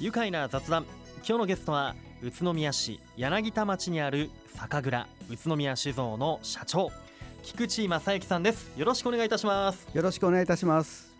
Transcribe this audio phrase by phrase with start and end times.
[0.00, 0.86] 愉快な雑談。
[1.16, 6.90] 今日のゲストは宇都宮市柳田町にある酒蔵宇都宮酒造の社長
[7.42, 8.72] 菊池正幸さんです。
[8.78, 9.86] よろしくお願いいたします。
[9.92, 11.14] よろしくお願いいたします。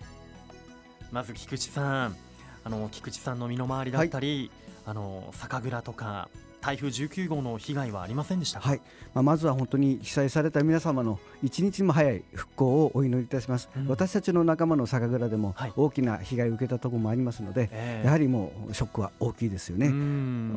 [1.12, 2.16] まず菊池さん
[2.65, 4.51] あの菊池さんの身の回りだったり、
[4.87, 6.31] はい、あの酒蔵とか
[6.61, 8.81] 台風19号の被害はありませんでしたはい、
[9.15, 17.66] まあ、まずは本当に被災された皆様の一日も早い復興をお祈りいたします、うん、私たちの仲間の酒蔵でも大きな被害を受けたところもありますので、は
[18.02, 19.91] い、やはりもうショックは大きいですよね。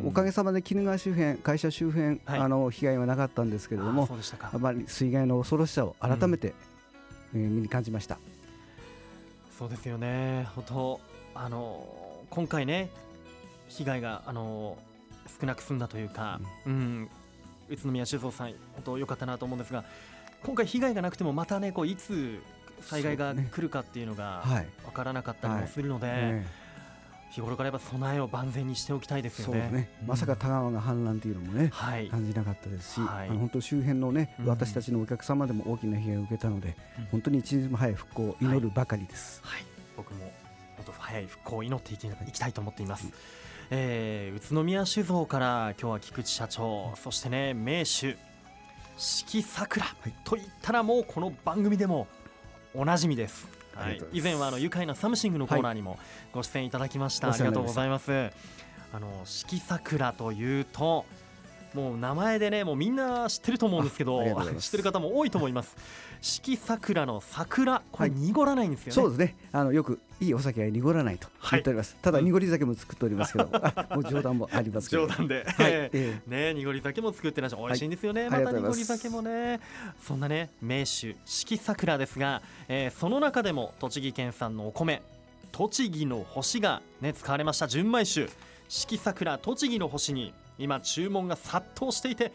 [0.05, 4.07] おかげさまで鬼怒川周辺会社周辺、はい、あの被害はなかったんですけれども
[4.51, 6.53] あまり水害の恐ろしさを改めて、
[7.33, 8.17] うん、えー、身に感じました。
[9.57, 10.47] そうですよね。
[10.55, 10.99] 本当
[11.35, 11.87] あの
[12.29, 12.89] 今回ね
[13.69, 14.77] 被害があの
[15.39, 17.09] 少なく済んだというか、うん、うん、
[17.69, 19.83] 宇都宮酒造さん、本当良かったなと思うんですが、
[20.43, 22.41] 今回、被害がなくても、またね、こういつ
[22.81, 24.43] 災害が来るかっていうのが
[24.85, 26.07] 分からなかったりもするので。
[26.07, 26.21] はい。
[26.21, 26.63] はいね
[27.33, 29.67] 日頃からやっぱ備えを万全にしておきたいですよね。
[29.71, 29.89] ね。
[30.05, 39.41] まさか田川が氾濫というのもね、はい、感じなかったですし、はい、あの本当周辺のね、うん、私たちのお客様でも大きな被害を受けたので、うん、本当に一日も早い復興を祈るばかりです。
[39.43, 39.63] はい、
[39.97, 40.31] 僕も
[40.75, 43.07] 本当早い復興を祈っていきたいと思っています。
[43.07, 43.13] うん
[43.75, 48.17] えー、宇都宮酒造から今日は菊池社長そしてね名手
[48.97, 52.05] 四季桜、はい、といったらもうこの番組でも
[52.75, 53.47] おなじみです。
[53.73, 55.97] はい、以前はあの愉快なサムシングのコーナーにも
[56.31, 58.11] ご出演いただきました、はい、ありがとうございます。
[58.93, 61.05] あの四季桜というと
[61.73, 64.23] もう名前でねもうみんな知ってると思うんですけど
[64.59, 65.75] 知ってる方も多いと思います。
[66.21, 69.37] 四季桜の桜これ濁らないんですよね、はい、そうですね。
[69.51, 73.45] あのよくいいお酒は濁らないと言っております、はい、ただ濁り酒も作っておりますけど、
[73.93, 75.07] もう冗談もありますけど。
[75.07, 75.71] 冗談で、はい。
[75.93, 79.59] えー、ね濁り酒も作ってらっしゃる美味しいんですよね、また濁り酒もね。
[80.01, 85.03] そんなね名酒四季桜ですが、えー、その中でも栃木県産のお米
[85.51, 88.27] 栃木の星がね使われました純米酒。
[88.69, 92.31] 四季桜栃木の星に今注文が殺到していて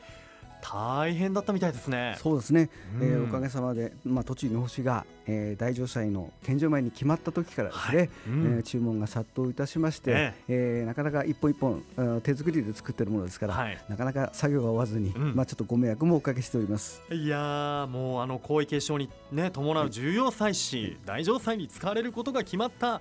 [0.62, 2.16] 大変だったみたいですね。
[2.18, 2.70] そうですね。
[3.00, 8.10] うん、えー、おかげさまで、まあ、栃木の星が、えー、大城祭の献上前に決まった時からですね、はい。
[8.26, 10.80] うん、えー、注文が殺到いたしまして、ね、え。
[10.84, 11.82] ー、なかなか一本一本
[12.22, 17.02] 手作りで作ってるものですから、はい、なかなか作業が終わずに、うん、まあちょっとご迷惑もおかけしております。
[17.10, 23.00] いやもうあの皇位継承にね伴う重要祭祀、大城祭に使われることが決まった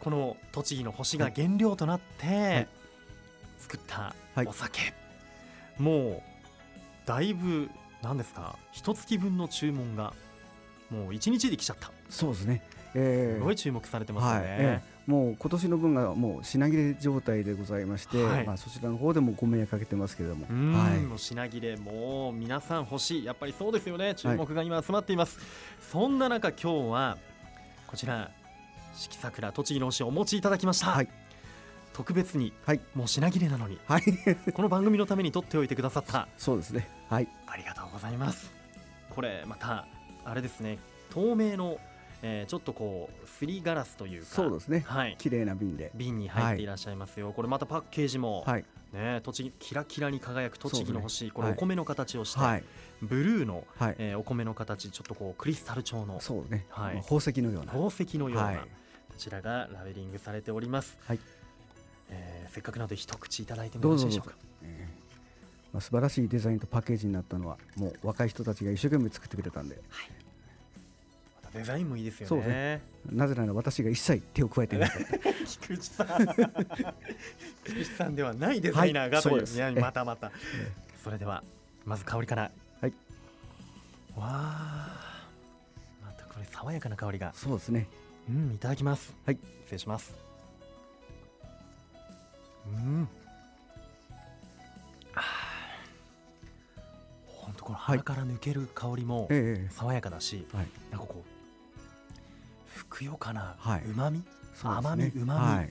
[0.00, 2.68] この栃木の星が原料となって、はい。
[3.58, 4.14] 作った
[4.44, 4.86] お酒、は
[5.78, 6.22] い、もう
[7.06, 7.70] だいぶ
[8.02, 10.12] 何ですか一月分の注文が
[10.90, 11.90] もう一日で来ちゃった。
[12.10, 12.62] そうですね、
[12.94, 20.46] えー、すごい注目されてますよね、はいえー、もう今年の分がもう品切れ状態でございまして、はい、まあ、そちらの方でもご迷惑かけてますけれども、
[20.76, 23.24] はい、もう品切れもう皆さん欲しい。
[23.24, 24.14] やっぱりそうですよね。
[24.14, 25.38] 注目が今集まっています、
[25.90, 27.18] そんな中今日は
[27.86, 28.30] こちら
[28.94, 31.21] 四季桜栃木の推しをお持ちいただきました、はい
[31.92, 34.02] 特別に、はい、もう品切れなのに、はい、
[34.52, 36.28] この番組のために取っておいてくださった。
[36.38, 36.88] そうですね。
[37.08, 37.28] はい。
[37.46, 38.52] ありがとうございます。
[39.10, 39.86] これまた
[40.24, 40.78] あれですね。
[41.10, 41.78] 透明の
[42.24, 45.90] えー、ちょっとこうすりガラスというかそうですね、はい、綺麗な瓶で。
[45.94, 52.64] 瓶に入っていらっしゃいますよ、はい、これまたパッケージも、はい、ね栃木キラキラに輝く栃木の星、ね、これお米の形をして、はい、
[53.02, 57.72] ブルーの、はい、えー、お米の形ちょっとこうクリスタル調のそうね、はい、宝石のような。
[57.72, 58.66] 宝石のような、こ
[59.18, 61.18] ちらがラベリングされております、はい
[62.12, 64.34] えー、せっかくなので一口いただいてもよろしいでしょうか？
[64.62, 65.02] えー
[65.72, 70.10] まあ、素晴らしいデザインとパッケージになったのはもう若い人たちが一生懸命作ってくれたんで、はい、
[71.42, 74.90] またデザインもいいですよね、ね、なぜなら私が一切手を加えていない
[75.48, 76.26] 菊池さん。
[77.64, 80.30] 菊池さんではないデザイナーがという、はい、またまた。
[81.02, 81.42] それでは
[81.86, 82.50] まず香りから。
[82.80, 82.92] はい。
[84.14, 85.26] わあ。
[86.04, 87.32] またこれ爽やかな香りが。
[87.34, 87.88] そうですね。
[88.28, 89.14] うんいただきます。
[89.24, 89.38] はい。
[89.64, 90.14] 失礼します
[92.66, 93.08] うん。
[97.26, 99.28] 本当この鼻から抜ける香りも
[99.70, 101.28] 爽やかだし、はい、なんかこう
[102.66, 103.56] ふくよかな
[103.86, 104.22] うまみ、
[104.62, 105.06] 甘み？
[105.08, 105.68] うまみ、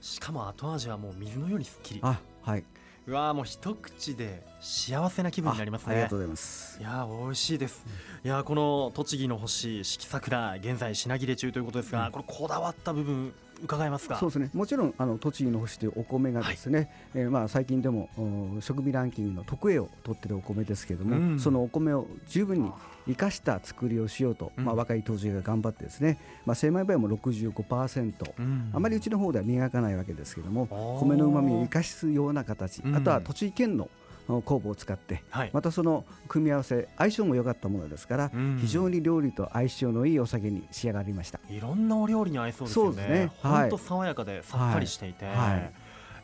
[0.00, 2.00] しかも後味はもう水のようにすっきり。
[2.02, 2.64] あはい。
[3.08, 5.92] うわもう一口で幸せな気分になりますね。
[5.92, 6.80] ありがとうございます。
[6.80, 7.84] いや美味しいです、
[8.24, 13.32] うん、いやこの栃木の星四季桜現在品切れ中ということですが、うん、これこだわった部分
[13.62, 14.16] 伺えますか。
[14.16, 14.50] そうですね。
[14.52, 18.08] もちろんあの栃木の星というお米がですね、はい、えー、まあ最近でも
[18.60, 22.70] 食味ランキングの特 A を取ってるお米ですけれども、うん、そのお米を十分に
[23.06, 30.66] 生かした作りをしようと、うん、まあ、若い杜氏が頑張ってですね、まあ、精米米も65%、うん、あまりうちの方では磨かないわけですけれども
[31.00, 33.88] 米のうまみを生かすような形、あとは栃木県の
[34.28, 41.40] 酵母を使って、はい、またその組み合わせ相性も良かったものですから、うん、非常に料理と相性のいいお酒に仕上がりました。
[41.48, 43.08] いろんなお料理に合いそうですよね。
[43.08, 43.32] ね。
[43.42, 45.34] 本当爽やかでさっぱりしていて、はい。
[45.34, 45.72] はい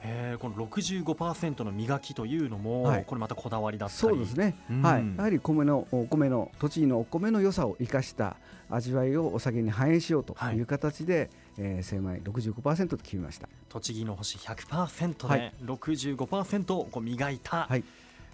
[0.04, 3.99] えー、この65%の磨きというのも、はい、これまたこだわりだったり。
[3.99, 8.37] そうですね、うん、はい、やはり米のお米の栃木のお米の良さを生かした
[8.69, 11.28] 味わいをお酒に反映しようという形で、はい、
[11.58, 13.49] えー、精米65%と決めました。
[13.69, 17.84] 栃木の星100%で65%をこう磨いた、はい、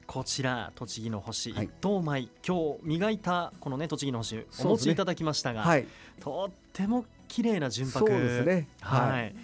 [0.06, 5.86] こちら栃木の星一等米、はい、今日磨いたこのね栃木の星お持ちいただきましたが、ねはい、
[6.18, 8.06] とっても綺麗な純白。
[8.10, 8.68] そうですね。
[8.80, 9.34] はい、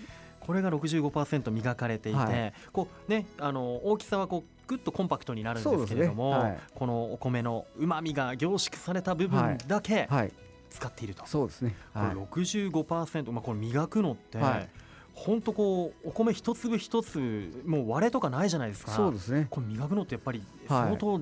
[0.46, 6.38] これが65%磨かれていて、はい、こうねあの大きさはこうぐっとコンパクトになるんですけれども、ね。
[6.38, 10.08] はい、このお米のうまみが凝縮された部分だけ
[10.70, 14.38] 使っていると、そうですね、これ65%、まあ、これ磨くのって、
[15.14, 18.92] 本当こうお米一粒一つもう割れとかないじゃないですか。
[18.92, 19.46] そうですね。
[19.50, 21.20] これ磨くのってやっぱり相当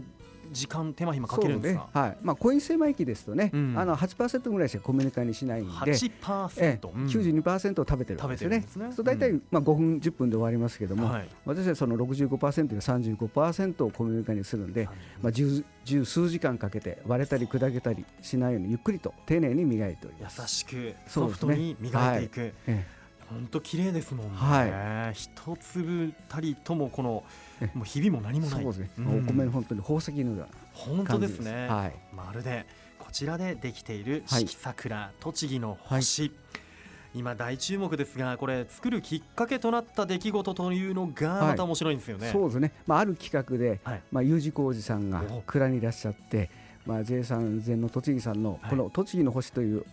[0.51, 2.19] 時間手間暇かけるんですか、ね、はい。
[2.23, 8.61] まあ、コイン精米機ですとね、うん、あの8%ぐらいしか米ぬかにしないんで8%、うん、92%を食べてるんですよね。
[8.61, 8.93] ですね。
[8.93, 14.89] そう大体、まあ、5分10分で終わりますけども、はい、私はその65%や35%を米ぬかにするんで、
[15.21, 20.41] まあ、十十数時間かけて割れたり砕けたりしないようにゆっくりと丁寧に磨いております。
[20.41, 22.53] 優しくソフトに磨いていく、ねはい。
[22.69, 23.02] ええ
[23.33, 27.25] 本当綺麗ですもんね、はい、一粒たりともこの
[27.75, 28.63] もうひびも何もない。
[28.63, 32.67] そうですね、うん、お米の本当に宝石のような本当ですね、はい、まるで
[32.99, 36.33] こちらでできている四季桜、栃木の星、はい、
[37.15, 43.81] 今大注目ですがこれ作るきっかけとなった出来事というのがまた面白いんですよね、そうですね、まあ、ある企画で、
[44.11, 46.51] まあ、U 字工事さんが蔵にいらっしゃって
[46.87, 49.85] まあ、J さん前の栃木さんのこの栃木の星という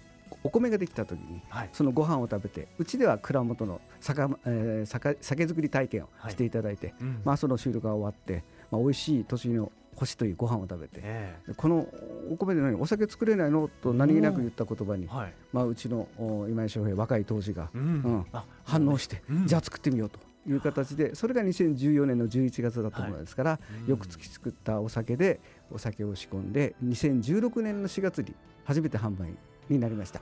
[0.43, 11.87] お米ができた時に、はい、そのご飯を食べてうちでは蔵元の酒,、えー、酒酒造り体験をしていただいて、はいうん、まあ、その収録が終わって、まあ、美味しい栃木の星というご飯を食べて、えー、この
[12.31, 13.67] お米で何お酒作れないの？
[13.67, 15.33] と何気なく言った言葉に、はい。
[15.51, 16.07] まあ、うちの
[16.49, 17.81] 今井翔平若い当時が、うん。
[17.81, 18.25] うん、
[18.63, 20.19] 反応して、うん、じゃあ作ってみようと。
[20.47, 25.39] いう形でそれが2014年の11月だったものですから、はい、よく月作ったお酒で
[25.69, 28.33] お酒を仕込んで2016年の4月に
[28.63, 29.35] 初めて販売
[29.69, 30.21] になりました。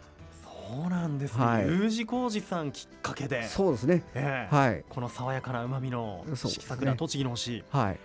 [0.69, 3.47] そうなんですね、はい、U 字工事さんきっかけで。
[3.47, 7.99] そうですね、えー、はい、この爽やかなうまみの四季桜、ね、栃木の星、はい、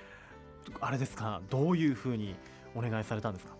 [0.81, 1.41] あれですか？
[1.50, 2.37] どういうふうに
[2.77, 3.53] お願いされたんですか？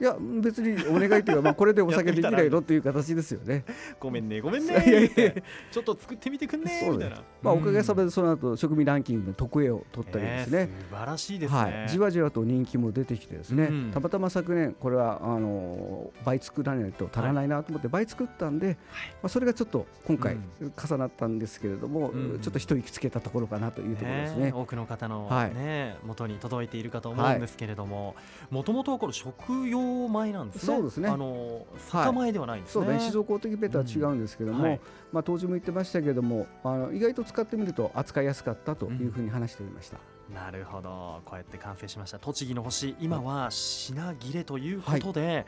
[0.00, 3.64] いや別にお願いというかまあこれでお酒できないのという形ですよね。
[3.98, 5.42] ごめんねごめんね
[5.72, 7.22] ちょっと作ってみてくんねみたいな。
[7.42, 10.68] まあおかげさまでその後食味ランキングの特 A を取ったりですね。
[10.88, 11.86] 素晴らしいですね。
[11.88, 13.70] じわじわと人気も出てきてですね。
[13.92, 18.76] たまたま昨年これはあの倍作らないと足らないなと思って倍作ったんで、
[19.20, 24.52] まあそれがちょっと今回重なったんですけれども、ちょっと一息つけたところかなというところですね。
[24.54, 28.14] 多くの方のね元に届いているかと思うんですけれども、
[28.50, 30.76] もともとはこれ食用米なんですね。
[30.76, 31.08] そうですね。
[31.08, 32.84] あの酒米ではないんですね。
[32.84, 33.00] そうね。
[33.00, 34.80] 静岡的ベタは違うんですけども、うんはい、
[35.12, 39.98] まあ当時も言ってましたけども、あの意外と使ってみると扱いやすかったというふうに話しておりました。
[40.28, 41.22] うん、なるほど。
[41.24, 42.18] こうやって完成しました。
[42.18, 45.26] 栃木の星、今は品切れということで。
[45.26, 45.46] はい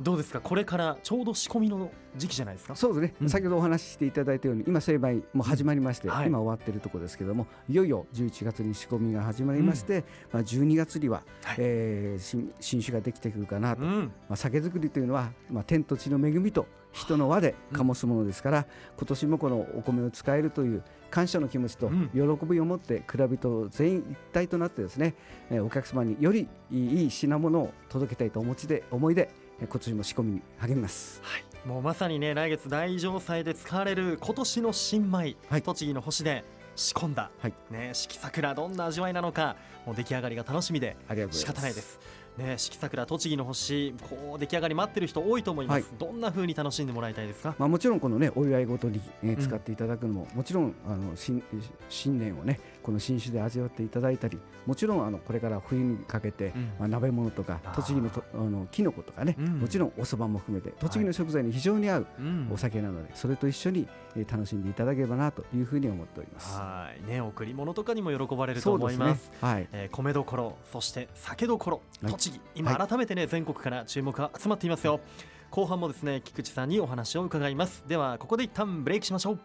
[0.00, 0.40] どうですか？
[0.40, 2.74] これからちょうど仕込みの時期じゃないですか？
[2.74, 18.66] そうですね、うん、先ほどお話ししていただいたように今精米も始まりまして、はい、今終わっているところですけどもいよいよ11月に仕込みが始まりまして、うん、まあ、12月には、はい、えー、新新酒ができてくるかなと、うん、まあ、酒造りというのは、まあ、天と地の恵みと人の輪で醸すものですから、
[18.96, 25.14] 今年もこのお米を使えるという感謝の気持ちと喜びを持って蔵人全員一体となってですね、
[25.50, 29.30] えー、お客様によりいい品物を届けたいとお持ちで思いで
[29.66, 31.20] 今年も仕込みに励みます。
[31.22, 31.44] はい。
[31.66, 36.42] もうまさにね来月大城祭で使われる今年の新米、はい、栃木の星で
[36.74, 40.96] 仕込んだ、はい、ね四季桜どんな味わいなのかもう出来上がりが楽しみで
[41.30, 42.00] 仕方ないです。
[42.40, 51.42] ね、四季桜栃木の星こう出来上がり待ってる人多いと思います、はい、どんな風に楽しんでもらいたいですか、まあ、もちろんこのねお祝いごとに、ね、使っていただくのも、うん、もちろんあの新
[51.88, 62.06] 新年をねこの新酒で味わっていただいたりもちろんあのこれから冬にかけて、うん、まあ、鍋物とか栃木のとあのきのことかね、うん、もちろんおそばも含めて栃木の食材に非常に合う
[62.52, 66.56] お酒なので、はい、それと一緒に、えー、楽しんでいただければなというふうに思っております。
[66.56, 67.10] はい。
[67.10, 69.68] ね贈り物とかにも喜ばれると思います、ね、はい。
[69.72, 75.00] えー、米どころそして酒どころ栃木、はい、今改めてね、全国から注目が集まっていますよ。
[75.50, 77.82] 後半もですね菊池さんにお話を伺います。
[77.88, 79.38] ではここで一旦ブレイクしましょう。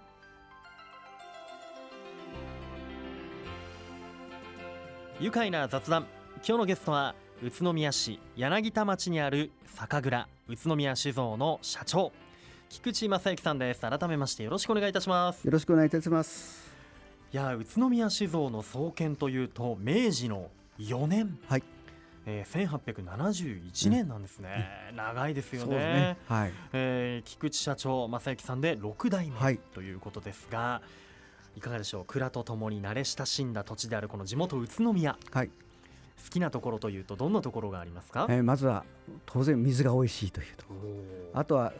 [5.20, 6.06] 愉快な雑談。
[6.48, 12.12] 今日のゲストは宇都宮市柳田町にある酒蔵宇都宮酒造の社長
[12.70, 13.82] 菊池正幸さんです。
[13.82, 15.44] 改めましてよろしくお願いいたします。
[15.44, 16.72] よろしくお願いいたします。
[17.34, 21.64] いや宇都宮酒造の創建というと明治の4年、はい
[22.26, 25.76] えー、1871年なんですね、うん、長いですよね。
[25.78, 26.52] ね、はい。
[26.74, 30.82] えー、菊池社長正幸さんで6代目ということですが、は
[31.56, 32.06] い、いかがでしょう？
[32.06, 35.54] 蔵とともに慣れ親しんだ土地であるこの地元宇都宮、はい、好
[36.30, 38.86] きなところというとどんなところがありますか、えー、まずは
[39.26, 40.66] 当然水が美味しいというと
[41.34, 41.74] あとは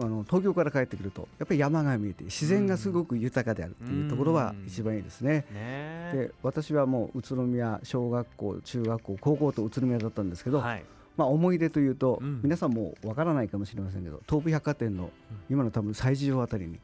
[0.00, 5.44] あの東京から帰ってくるとやっぱり山が見えて自然がすごく豊かであるというところは一番いいですね。
[5.52, 6.10] ね。
[6.12, 10.84] で私はもう宇都宮小学校中学校高校と宇都宮だったんですけど、はい、
[11.16, 15.10] まあ、思い出というと、うん、皆さんもわからないかもしれませんけど東武百貨店の
[15.50, 16.78] 今の多分催事場あたりに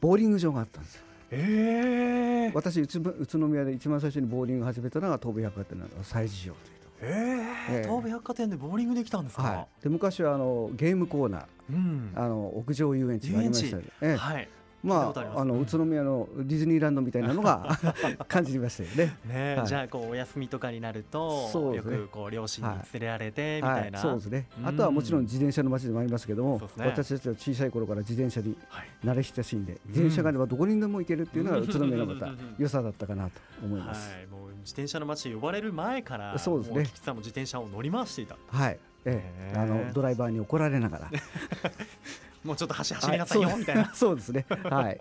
[0.00, 1.02] ボーリング場があったんですよ。
[1.34, 2.86] えー、私宇
[3.26, 6.71] 都宮で一番最初にボーリングを始めたのが東武百貨店の催事場と
[7.02, 14.48] えー、東武百貨店でボーリングできたんですか、はい、で昔はあのゲームコーナー、うん、あの屋上遊園地がありましたね、えー、はい
[14.82, 17.78] まあ、あの宇都宮のディズニーランドみたいなのが
[18.26, 19.16] 感じましたよね。
[19.24, 23.90] ね、はい、じゃあこうお休みとかになると、ね、よくこう両親に連れられてみたいな、はい。
[23.92, 24.48] はい、そうですね。
[24.64, 28.56] あとはもちろん自転車の街でもありますけども、ね、私たちは小さい頃から自転車に
[29.04, 34.12] 慣れ親しんで、自転車があればどこにでも行けるっていうのが 宇都宮のまた良さだったかなと思います。
[34.14, 36.82] はい、もう自転車の街呼ばれる前からそうですね。
[36.84, 38.78] 菊池さんも自転車を乗り回していたはい。
[39.04, 39.20] え
[39.52, 41.10] え、あのドライバーに怒られながら
[42.44, 43.90] もうちょっと走走りなさいよみたいな。
[43.94, 44.44] そうですね。
[44.48, 45.00] はい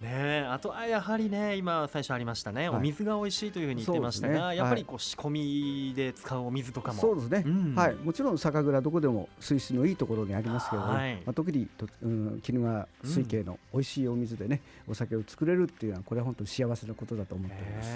[0.00, 0.46] ね。
[0.48, 7.00] あとはやはりね今最初ありましたね、お水が美味しいというふうに言ってましたが、やっぱりこう仕込みで使うお水とかも。
[7.00, 7.94] そうですね、はい。
[7.96, 17.90] もちろん酒蔵どこでも水質のいいところにありますけども、まあ、特にと、うん、鬼怒川水系の美味しいお水でね、お酒を作れるっていうのはこれは本当に幸せなことだと思っています、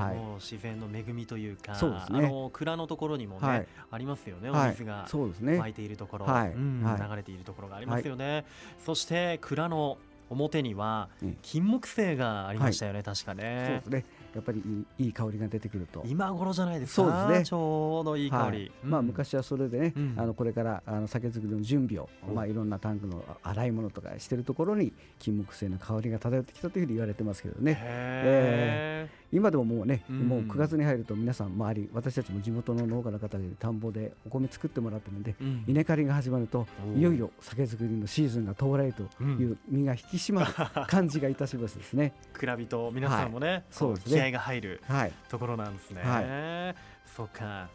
[0.00, 2.18] はい、もう自然の恵みというかそうですね。
[2.18, 6.54] あの蔵のところにもね、ありますよねお水が湧いているところ、はい。
[6.54, 8.44] 流れているところがありますよね、
[8.84, 9.98] そして蔵の
[10.30, 11.08] 表には
[11.42, 13.82] 金木犀がありましたよね、はい、確かね。
[13.84, 14.62] そうですねやっぱり
[14.98, 16.02] いいいい香りが出てくると。
[16.06, 17.02] 今頃じゃないですか？
[17.02, 17.44] そうですね。
[17.44, 18.72] ちょうどいい香り、はい。
[18.84, 35.34] うん、まあ昔はそれでね、うん、あのこれからあの酒造りの準備を、まあいろんなタンクの洗い物とかしてるところに金木犀の香りが漂ってきたというふうに言われてますけどね、えー、今でももうね、うん、もう9月に入ると皆さん周り私たちも地元の農家の方で田んぼでお米作ってもらってるんで、
[35.66, 36.66] 稲刈りが始まると
[36.96, 42.12] いよいよ酒造りのシーズンが到来という身が引き締まる感じがいたしますですね。
[42.32, 44.12] 蔵人皆さんもね、はい、そうですね。
[44.12, 46.02] 気合が入る、はい、ところなんですね。
[46.02, 46.74] はい、
[47.16, 47.68] そうか。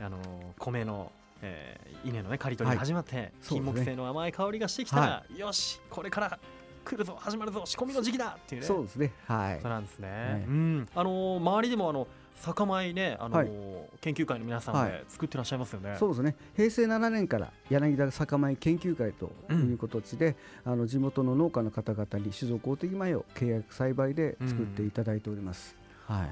[0.00, 0.18] あの
[0.58, 6.38] 米のえー、稲のね刈り取りが始まって、はい、金木犀の甘い香りがしてきたら、はい、よしこれから
[6.84, 8.66] 来るぞ始まるぞ仕込みの時期だっていうね。
[8.66, 9.12] そうですね。
[9.26, 9.60] はい。
[9.60, 10.88] そうなんですね、はい、うん。
[10.94, 12.06] あのー、周りでもあの
[12.36, 16.36] 酒米ね、あのーはい、研究会の皆さんで作ってらっしゃいますよね、はい、そうですね。
[16.56, 25.83] 平成7年から柳田酒米研究会という形で、うん、あの地元の農家の方々に酒造公的米を契約栽培で作っていただいております、うん、
[26.18, 26.28] はい、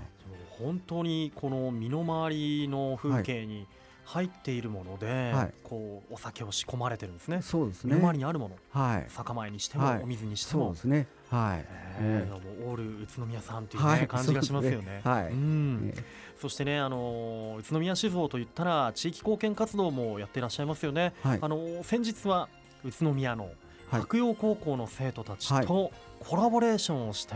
[0.50, 3.66] 本当にこの身の回りの風景に、
[4.04, 7.40] 入っているもので、はい、こうお酒を仕込まれてるんですね。
[7.40, 7.94] そうですね。
[7.94, 11.06] 身の回りにあるもの、はい、酒米にしても、はい、お水にしても、そうですね。
[11.30, 11.64] はい。
[11.98, 15.00] えー、もうオール宇都宮さんという、ねはい、感じがしますよね。
[15.04, 15.26] はい。
[15.28, 15.94] うん。
[16.40, 21.14] そしてね、あの宇都宮酒造といったら地域貢献活動もやっていらっしゃいますよね。
[21.22, 22.48] はい、あの先日は
[22.84, 23.50] 宇都宮の
[23.90, 27.34] 白洋高校の生徒たちとコラボレーションをして、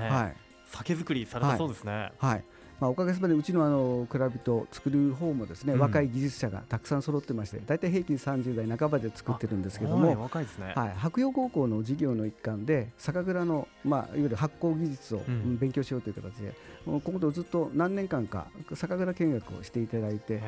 [0.67, 2.13] 酒造りされたそうですね。
[2.19, 2.45] はい。
[2.81, 10.75] まあ、おかげさまでうちのあの蔵人作る方もですね、うん、若い技術者がたくさん揃ってまして大体平均30代半ばで作ってるんですけども、若いですね。
[10.77, 15.23] はい、白洋高校の授業の一環で酒蔵の、まあ、いわゆる発酵技術を
[15.59, 16.55] 勉強しようという形で、
[16.87, 20.43] うん、ここでずっと何年間か酒蔵見学をしていただいて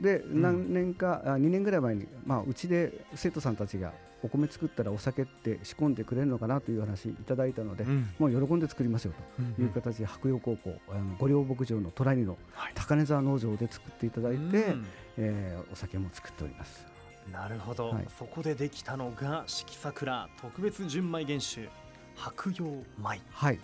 [0.00, 3.92] で何年か、うん、2年ぐらい前に、まあ、うちで生徒さんたちが
[4.24, 9.12] お米作ったらお酒って仕込んでくれるのかなという話いただいたので、うん、もう喜んで作りますよ
[9.56, 12.38] という形で白洋高校あの御陵牧場の隣の
[12.74, 14.76] 高根沢農場で作っていただいて、はい、
[15.18, 16.86] えー、お酒も作っております。
[17.30, 21.68] なるほど、はい、そこでできたのが四季桜特別純米原酒
[22.16, 22.64] 白洋
[22.98, 23.20] 米。
[23.30, 23.60] はい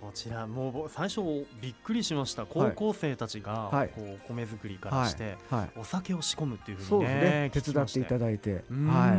[0.00, 1.20] こちらもう最初
[1.60, 2.46] びっくりしました。
[2.46, 5.36] 高校生たちがこう米作りからして
[5.76, 8.64] お酒を仕込むっていうふうにね手伝っていただいて。
[8.70, 9.14] は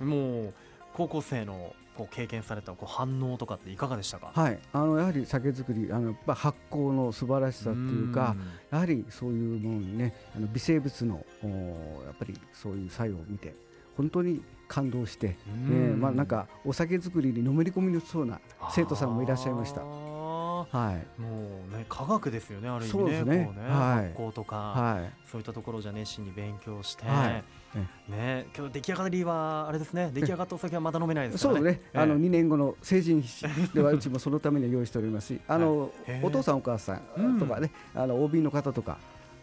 [0.00, 0.04] い。
[0.04, 0.54] もう
[0.94, 8.36] 高校生のこう経験されたこう反応とかっていかがでしたか、はい、あのやはり酒造りあの発酵の素晴らしさっていうか
[8.70, 13.52] やはりそういうものにねあの微生物のやっぱりそういう作用を見て
[13.98, 15.36] 本当に感動して、
[15.68, 18.40] えまあ、なんかお酒作りにのめり込みのそうな
[18.70, 19.82] 生徒さんもいらっしゃいました。
[19.82, 30.10] はい、もうね科学ですよねある意味ねね、ね、はい、学校とか、はい、そういったところじゃ熱心に勉強して、はい、ね、今日出来上がりはあれですね。
[30.12, 31.54] 出来上がったお酒はまだ飲めないですね。
[31.54, 31.80] そうね。
[31.94, 35.28] あの2年後の成人式ではうちもそのために用意しております。
[35.28, 35.90] し、 あの
[36.22, 38.98] お父さんお母さんとかね、あの OB の方とか。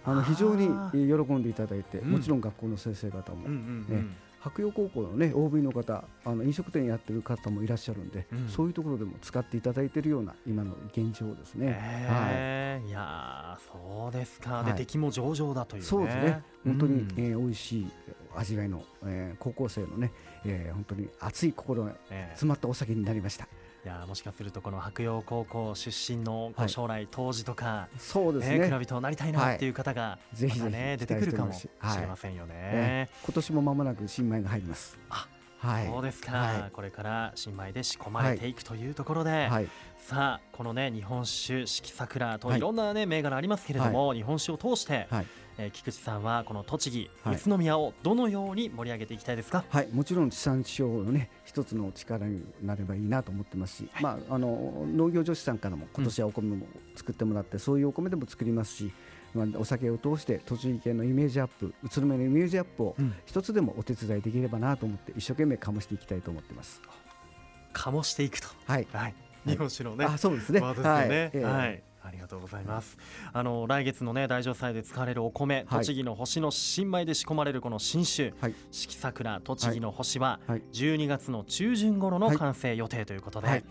[0.08, 4.06] あの非常に喜んでいただいて、もちろん学校の先生方も、ね、
[4.46, 11.72] 白洋高校のね OB の方あの飲食店やってる方もいらっしゃるんで、うん、そういうところでも使っていただいているような今の現状ですね。
[12.08, 16.44] はい、いやそうですか、はい、で出来も上々だという、ね、そうですね。
[16.64, 17.88] 本当に、うん、えー、美味しい
[18.36, 20.12] 味わいの、えー、高校生のね、
[20.46, 23.48] えー、本当に熱い心が詰まったお酒になりました。
[23.52, 31.70] えーいやもしかするとこの白洋高校出身の将来当時とか、そうですね、蔵人になりたいなっていう方が、ぜひね出てくるかもし
[32.02, 34.98] れませんよね、今年も間もなく新米が入ります。
[35.12, 35.28] あ
[35.60, 39.68] はい、そうですか、はい、これから新米で仕込まれていくというところで、はい、
[40.00, 45.28] さあこのね日本酒四季桜といろんなね、銘柄ありますけれども、日本酒を通して、はい
[45.58, 49.64] えー、菊池さんはこの栃木、宇都宮をどのように盛り上げていきたいですか？
[49.70, 58.92] はい、もちろん地産地消のね一つの力になればいいなと思ってますし、はい、まああの農業女子さんからも今年はお米も作ってもらって、うん、そういうお米でも作りますし。
[59.34, 62.96] まあ、お酒を通して栃木県のイメージアップ宇都宮のイメージアップを
[63.26, 66.82] 一つでもお手伝いできればなと思って一生懸命醸していきたいと思ってます。
[67.74, 68.48] 醸していくと。
[68.66, 68.88] はい。
[68.94, 69.16] はい。
[69.46, 70.06] 日本酒のね。
[70.06, 70.62] あ、そうですね。
[70.62, 70.80] はい。
[70.80, 71.44] はい。
[71.44, 72.98] はいありがとうございます。
[73.34, 83.64] あの来月のね大城祭で使われるお米、はい、栃木の星の新米で仕込まれるこの新酒、はい、四季桜栃木の星は12月の中旬頃の完成予定ということで、はい、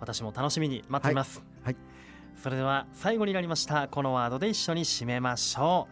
[0.00, 1.42] 私も楽しみに待っています。
[1.64, 1.76] はい、
[2.42, 3.88] それでは最後になりました。
[3.88, 5.88] このワードで一緒に締めましょ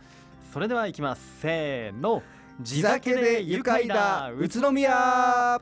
[0.48, 0.52] う。
[0.52, 1.40] それではいきます。
[1.40, 2.22] せーの。
[2.62, 4.30] 地酒で愉快だ。
[4.36, 5.60] 宇都宮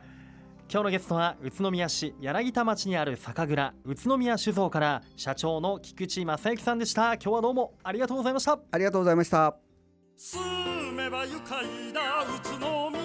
[0.70, 7.14] 今日のゲストは宇都宮市柳田町にある酒蔵宇都宮酒造から社長の菊池正幸さんでした。
[7.14, 8.58] 今日はどうもありがとうございました。
[8.70, 9.56] ありがとうございました。
[10.18, 12.97] 住めば愉快だ宇都宮